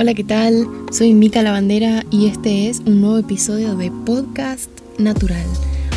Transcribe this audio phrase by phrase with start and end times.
[0.00, 0.68] Hola, ¿qué tal?
[0.92, 5.44] Soy Mica Lavandera y este es un nuevo episodio de Podcast Natural.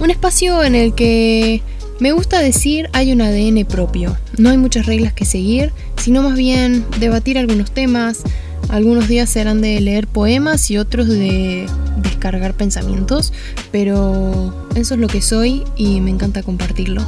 [0.00, 1.62] Un espacio en el que
[1.98, 4.14] me gusta decir hay un ADN propio.
[4.36, 8.22] No hay muchas reglas que seguir, sino más bien debatir algunos temas.
[8.68, 11.64] Algunos días serán de leer poemas y otros de
[12.02, 13.32] descargar pensamientos,
[13.72, 17.00] pero eso es lo que soy y me encanta compartirlo.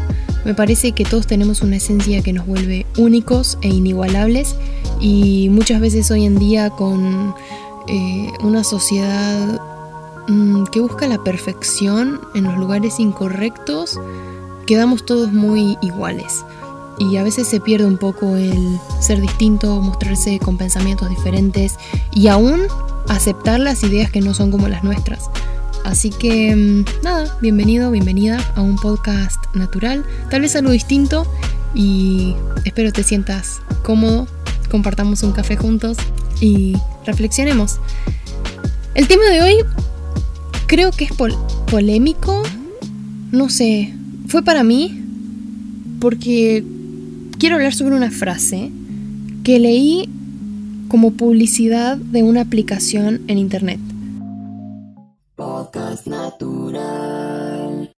[0.49, 4.57] Me parece que todos tenemos una esencia que nos vuelve únicos e inigualables
[4.99, 7.35] y muchas veces hoy en día con
[7.87, 9.61] eh, una sociedad
[10.27, 14.01] mm, que busca la perfección en los lugares incorrectos,
[14.67, 16.43] quedamos todos muy iguales.
[16.99, 21.77] Y a veces se pierde un poco el ser distinto, mostrarse con pensamientos diferentes
[22.15, 22.63] y aún
[23.09, 25.29] aceptar las ideas que no son como las nuestras.
[25.89, 31.27] Así que mm, nada, bienvenido, bienvenida a un podcast natural, tal vez algo distinto
[31.75, 32.35] y
[32.67, 34.29] espero te sientas cómodo,
[34.71, 35.97] compartamos un café juntos
[36.43, 36.75] y
[37.07, 37.81] reflexionemos.
[38.95, 39.55] El tema de hoy
[40.67, 41.13] creo que es
[41.71, 42.43] polémico,
[43.33, 43.95] no sé,
[44.27, 45.03] fue para mí
[46.01, 46.65] porque
[47.39, 48.71] quiero hablar sobre una frase
[49.43, 50.07] que leí
[50.89, 53.81] como publicidad de una aplicación en internet.
[56.07, 57.93] Natural.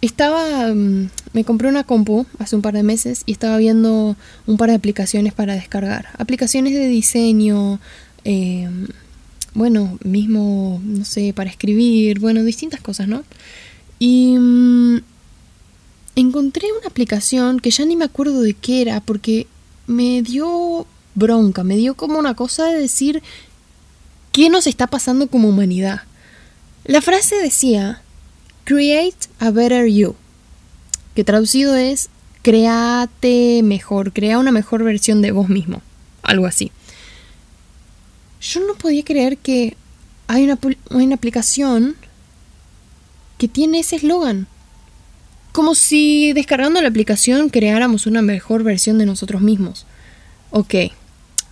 [0.00, 4.56] Estaba, mm, me compré una compu hace un par de meses y estaba viendo un
[4.56, 6.08] par de aplicaciones para descargar.
[6.18, 7.80] Aplicaciones de diseño,
[8.24, 8.86] em,
[9.54, 13.24] bueno, mismo, no sé, para escribir, bueno, distintas cosas, ¿no?
[13.98, 14.98] Y mm,
[16.14, 19.46] encontré una aplicación que ya ni me acuerdo de qué era porque
[19.86, 20.86] me dio
[21.16, 23.22] bronca, me dio como una cosa de decir,
[24.38, 26.02] ¿Qué nos está pasando como humanidad?
[26.84, 28.02] La frase decía,
[28.62, 30.14] Create a better you,
[31.16, 32.08] que traducido es,
[32.42, 35.82] créate mejor, crea una mejor versión de vos mismo,
[36.22, 36.70] algo así.
[38.40, 39.76] Yo no podía creer que
[40.28, 40.56] hay una,
[40.90, 41.96] una aplicación
[43.38, 44.46] que tiene ese eslogan.
[45.50, 49.84] Como si descargando la aplicación creáramos una mejor versión de nosotros mismos.
[50.52, 50.74] Ok,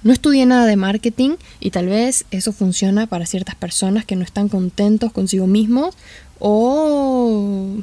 [0.07, 4.23] no estudié nada de marketing y tal vez eso funciona para ciertas personas que no
[4.23, 5.97] están contentos consigo mismos
[6.39, 7.83] o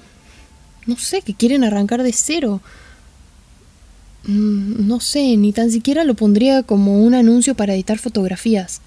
[0.85, 2.61] no sé, que quieren arrancar de cero.
[4.23, 8.79] Mm, no sé, ni tan siquiera lo pondría como un anuncio para editar fotografías.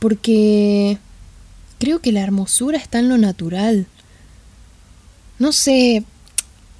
[0.00, 0.98] Porque
[1.78, 3.86] creo que la hermosura está en lo natural.
[5.38, 6.02] No sé,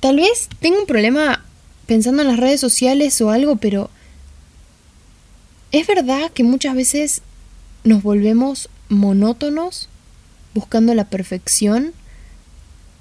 [0.00, 1.44] tal vez tengo un problema
[1.86, 3.88] pensando en las redes sociales o algo, pero
[5.72, 7.22] es verdad que muchas veces
[7.84, 9.88] nos volvemos monótonos
[10.54, 11.92] buscando la perfección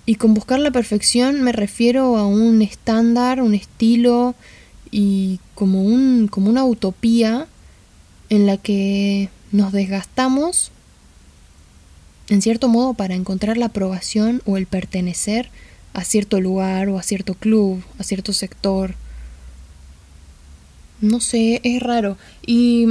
[0.05, 4.35] y con buscar la perfección me refiero a un estándar, un estilo
[4.91, 7.47] y como, un, como una utopía
[8.29, 10.71] en la que nos desgastamos
[12.29, 15.49] en cierto modo para encontrar la aprobación o el pertenecer
[15.93, 18.95] a cierto lugar o a cierto club, a cierto sector
[21.05, 22.17] no sé, es raro.
[22.45, 22.85] Y,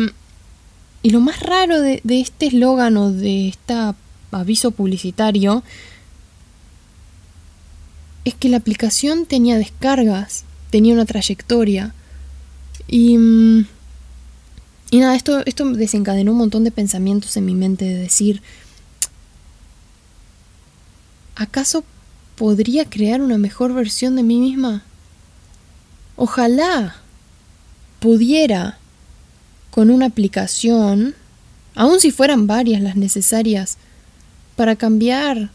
[1.02, 3.74] y lo más raro de, de este eslogan o de este
[4.30, 5.62] aviso publicitario
[8.24, 11.94] es que la aplicación tenía descargas, tenía una trayectoria.
[12.88, 13.16] Y,
[14.90, 18.42] y nada, esto, esto desencadenó un montón de pensamientos en mi mente de decir,
[21.36, 21.84] ¿acaso
[22.36, 24.84] podría crear una mejor versión de mí misma?
[26.16, 26.96] Ojalá
[28.04, 28.76] pudiera
[29.70, 31.14] con una aplicación,
[31.74, 33.78] aun si fueran varias las necesarias,
[34.56, 35.48] para cambiar,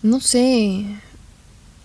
[0.00, 0.84] no sé,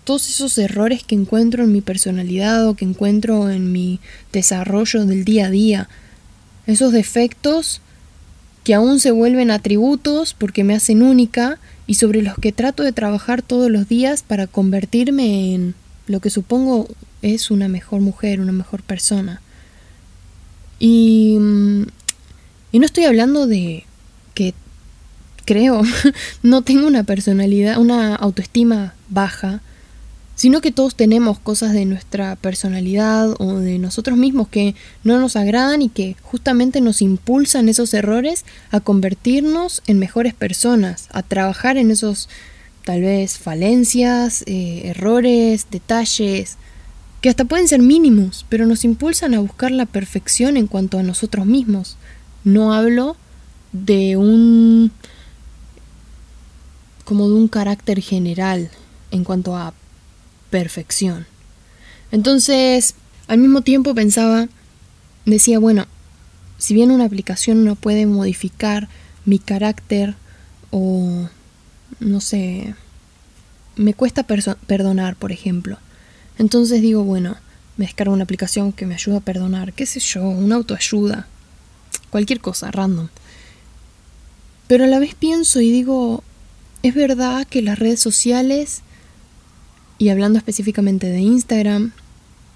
[0.04, 3.98] todos esos errores que encuentro en mi personalidad o que encuentro en mi
[4.32, 5.88] desarrollo del día a día,
[6.68, 7.80] esos defectos
[8.62, 12.92] que aún se vuelven atributos porque me hacen única y sobre los que trato de
[12.92, 15.74] trabajar todos los días para convertirme en
[16.06, 16.86] lo que supongo
[17.20, 19.42] es una mejor mujer, una mejor persona.
[20.78, 21.82] Y, mm,
[22.72, 23.84] y no estoy hablando de
[24.34, 24.54] que
[25.44, 25.82] creo
[26.42, 29.62] no tengo una personalidad, una autoestima baja,
[30.34, 35.34] sino que todos tenemos cosas de nuestra personalidad o de nosotros mismos que no nos
[35.34, 41.78] agradan y que justamente nos impulsan esos errores a convertirnos en mejores personas, a trabajar
[41.78, 42.28] en esos
[42.84, 46.58] tal vez falencias, eh, errores, detalles,
[47.20, 51.02] que hasta pueden ser mínimos, pero nos impulsan a buscar la perfección en cuanto a
[51.02, 51.96] nosotros mismos.
[52.44, 53.16] No hablo
[53.72, 54.92] de un
[57.04, 58.70] como de un carácter general
[59.12, 59.74] en cuanto a
[60.50, 61.26] perfección.
[62.10, 62.94] Entonces,
[63.28, 64.48] al mismo tiempo pensaba,
[65.24, 65.86] decía, bueno,
[66.58, 68.88] si bien una aplicación no puede modificar
[69.24, 70.14] mi carácter
[70.70, 71.28] o,
[72.00, 72.74] no sé,
[73.76, 75.78] me cuesta perdonar, por ejemplo.
[76.38, 77.36] Entonces digo, bueno,
[77.76, 81.26] me descargo una aplicación que me ayuda a perdonar, qué sé yo, una autoayuda,
[82.10, 83.08] cualquier cosa, random.
[84.66, 86.24] Pero a la vez pienso y digo,
[86.82, 88.82] es verdad que las redes sociales,
[89.98, 91.92] y hablando específicamente de Instagram,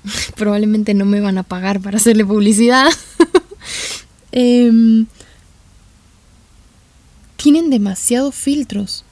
[0.37, 2.89] probablemente no me van a pagar para hacerle publicidad,
[4.33, 5.07] em,
[7.37, 9.05] tienen demasiados filtros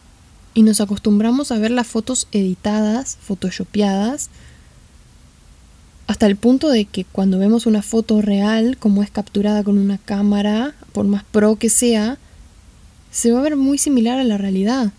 [0.54, 4.30] y nos acostumbramos a ver las fotos editadas, photoshopeadas,
[6.08, 9.98] hasta el punto de que cuando vemos una foto real, como es capturada con una
[9.98, 12.16] cámara, por más pro que sea,
[13.10, 14.90] se va a ver muy similar a la realidad,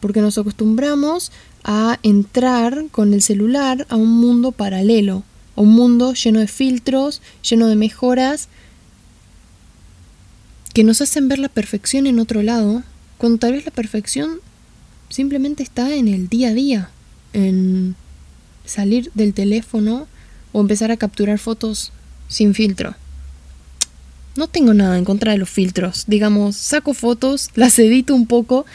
[0.00, 1.30] porque nos acostumbramos
[1.62, 5.22] a entrar con el celular a un mundo paralelo,
[5.54, 8.48] a un mundo lleno de filtros, lleno de mejoras,
[10.74, 12.82] que nos hacen ver la perfección en otro lado,
[13.16, 14.40] cuando tal vez la perfección
[15.08, 16.90] simplemente está en el día a día,
[17.32, 17.94] en
[18.64, 20.08] salir del teléfono,
[20.52, 21.92] o empezar a capturar fotos
[22.28, 22.94] sin filtro.
[24.36, 26.04] No tengo nada en contra de los filtros.
[26.06, 28.66] Digamos, saco fotos, las edito un poco,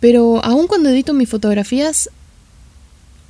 [0.00, 2.10] pero aun cuando edito mis fotografías,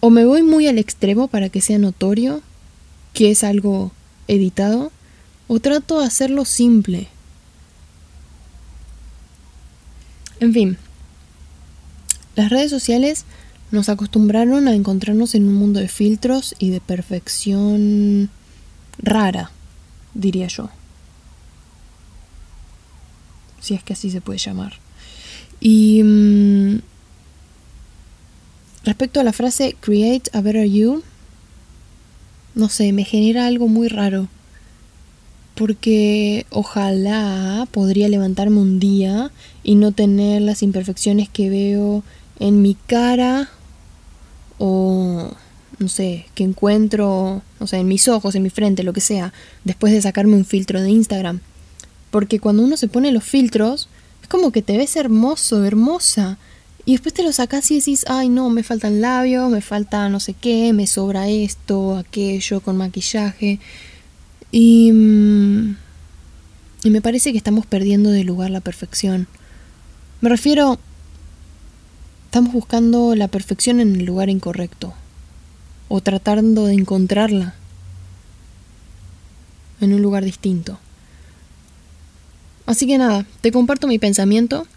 [0.01, 2.43] o me voy muy al extremo para que sea notorio
[3.13, 3.93] que es algo
[4.29, 4.93] editado,
[5.49, 7.09] o trato de hacerlo simple.
[10.39, 10.79] En fin,
[12.37, 13.25] las redes sociales
[13.71, 18.31] nos acostumbraron a encontrarnos en un mundo de filtros y de perfección
[18.99, 19.51] rara,
[20.15, 20.71] diría yo.
[23.61, 24.75] Si es que así se puede llamar.
[25.61, 26.81] Y mm,
[28.85, 31.03] respecto a la frase create a better you,
[32.55, 34.29] no sé, me genera algo muy raro.
[35.55, 39.31] Porque ojalá podría levantarme un día
[39.63, 42.03] y no tener las imperfecciones que veo
[42.39, 43.51] en mi cara
[44.61, 45.31] o
[45.79, 49.33] no sé, que encuentro, o sea, en mis ojos, en mi frente, lo que sea,
[49.65, 51.41] después de sacarme un filtro de Instagram.
[52.11, 53.89] Porque cuando uno se pone los filtros,
[54.23, 56.37] es como que te ves hermoso, hermosa.
[56.85, 60.21] Y después te lo sacas y decís, ay no, me faltan labios, me falta no
[60.21, 63.59] sé qué, me sobra esto, aquello, con maquillaje.
[64.53, 65.77] Y, mm,
[66.85, 69.29] y me parece que estamos perdiendo de lugar la perfección.
[70.21, 70.79] Me refiero
[72.31, 74.95] Estamos buscando la perfección en el lugar incorrecto
[75.89, 77.57] o tratando de encontrarla
[79.81, 80.79] en un lugar distinto.
[82.67, 84.69] Así que nada, te comparto mi pensamiento.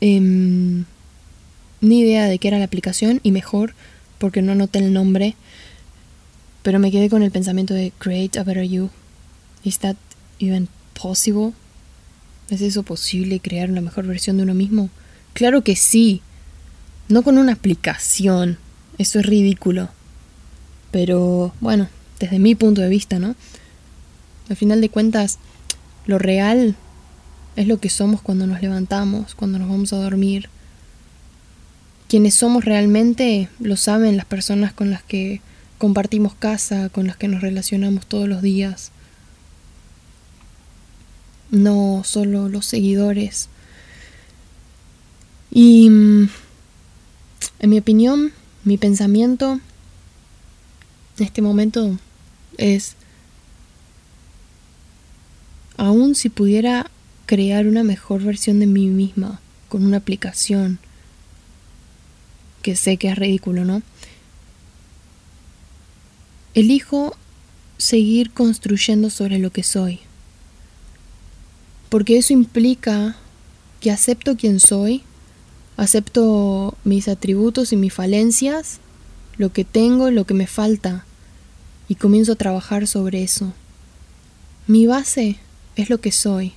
[0.00, 0.86] Em,
[1.80, 3.74] ni idea de qué era la aplicación y mejor
[4.18, 5.36] porque no anoté el nombre.
[6.64, 8.90] Pero me quedé con el pensamiento de create a better you.
[9.62, 9.94] Is that
[10.40, 10.68] even
[11.00, 11.52] possible?
[12.50, 14.90] ¿Es eso posible crear una mejor versión de uno mismo?
[15.32, 16.22] Claro que sí.
[17.08, 18.58] No con una aplicación.
[18.98, 19.88] Eso es ridículo.
[20.90, 21.88] Pero bueno,
[22.18, 23.34] desde mi punto de vista, ¿no?
[24.48, 25.38] Al final de cuentas,
[26.06, 26.74] lo real
[27.56, 30.48] es lo que somos cuando nos levantamos, cuando nos vamos a dormir.
[32.08, 35.40] Quienes somos realmente lo saben las personas con las que
[35.76, 38.92] compartimos casa, con las que nos relacionamos todos los días.
[41.50, 43.48] No solo los seguidores.
[45.50, 46.28] Y mm,
[47.60, 48.32] en mi opinión,
[48.64, 49.60] mi pensamiento
[51.18, 51.98] en este momento
[52.56, 52.94] es,
[55.76, 56.90] aun si pudiera
[57.26, 60.78] crear una mejor versión de mí misma con una aplicación,
[62.62, 63.82] que sé que es ridículo, ¿no?
[66.54, 67.16] Elijo
[67.76, 70.00] seguir construyendo sobre lo que soy,
[71.88, 73.16] porque eso implica
[73.80, 75.02] que acepto quien soy
[75.78, 78.80] Acepto mis atributos y mis falencias,
[79.36, 81.06] lo que tengo, lo que me falta,
[81.88, 83.54] y comienzo a trabajar sobre eso.
[84.66, 85.38] Mi base
[85.76, 86.52] es lo que soy.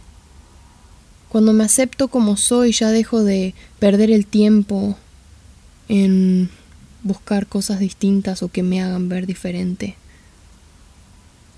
[1.29, 4.97] Cuando me acepto como soy ya dejo de perder el tiempo
[5.87, 6.49] en
[7.03, 9.95] buscar cosas distintas o que me hagan ver diferente.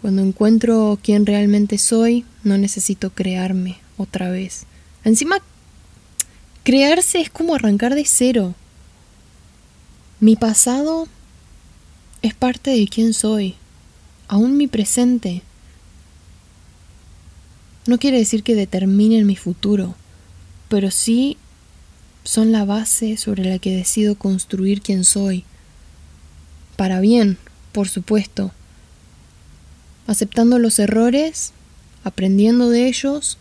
[0.01, 4.65] Cuando encuentro quién realmente soy, no necesito crearme otra vez.
[5.05, 5.37] Encima
[6.63, 8.55] Crearse es como arrancar de cero.
[10.21, 11.09] Mi pasado
[12.21, 13.55] es parte de quién soy,
[14.29, 15.41] aún mi presente.
[17.85, 19.95] No quiere decir que determinen mi futuro,
[20.69, 21.35] pero sí
[22.23, 25.43] son la base sobre la que decido construir quién soy.
[26.77, 27.37] Para bien,
[27.73, 28.53] por supuesto.
[30.07, 31.51] Aceptando los errores,
[32.05, 33.37] aprendiendo de ellos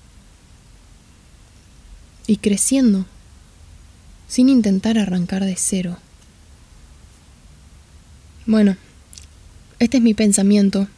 [2.26, 3.06] y creciendo
[4.32, 5.98] sin intentar arrancar de cero.
[8.46, 8.78] Bueno,
[9.78, 10.88] este es mi pensamiento.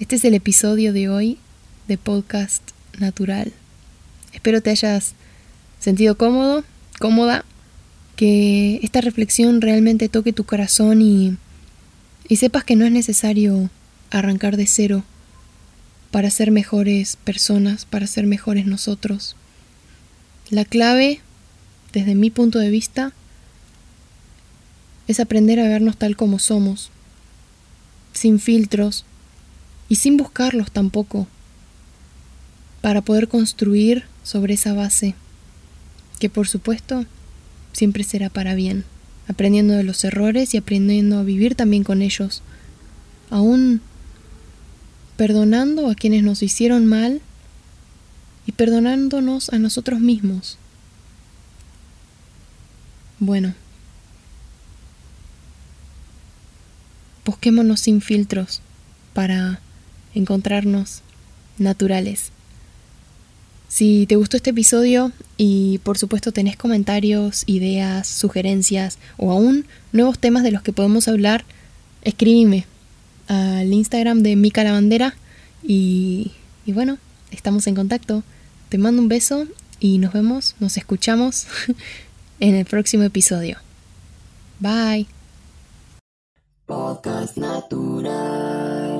[0.00, 1.38] Este es el episodio de hoy
[1.86, 2.64] de Podcast
[2.98, 3.52] Natural.
[4.32, 5.14] Espero te hayas
[5.78, 6.64] sentido cómodo,
[6.98, 7.44] cómoda,
[8.16, 11.36] que esta reflexión realmente toque tu corazón y,
[12.28, 13.70] y sepas que no es necesario
[14.10, 15.04] arrancar de cero
[16.10, 19.36] para ser mejores personas, para ser mejores nosotros.
[20.50, 21.20] La clave,
[21.96, 23.14] desde mi punto de vista,
[25.08, 26.90] es aprender a vernos tal como somos,
[28.12, 29.06] sin filtros
[29.88, 31.26] y sin buscarlos tampoco,
[32.82, 35.14] para poder construir sobre esa base,
[36.18, 37.06] que por supuesto
[37.72, 38.84] siempre será para bien,
[39.26, 42.42] aprendiendo de los errores y aprendiendo a vivir también con ellos,
[43.30, 43.80] aún
[45.16, 47.22] perdonando a quienes nos hicieron mal
[48.44, 50.58] y perdonándonos a nosotros mismos.
[53.18, 53.54] Bueno,
[57.24, 58.60] busquémonos sin filtros
[59.14, 59.60] para
[60.14, 61.02] encontrarnos
[61.58, 62.30] naturales.
[63.68, 70.18] Si te gustó este episodio y por supuesto tenés comentarios, ideas, sugerencias o aún nuevos
[70.18, 71.44] temas de los que podemos hablar,
[72.02, 72.66] escríbeme
[73.28, 75.16] al Instagram de Mica Lavandera
[75.62, 76.32] y,
[76.64, 76.98] y bueno,
[77.30, 78.22] estamos en contacto.
[78.68, 79.46] Te mando un beso
[79.80, 81.46] y nos vemos, nos escuchamos
[82.40, 83.58] en el próximo episodio.
[84.60, 85.06] Bye.
[86.66, 88.95] Podcast natural.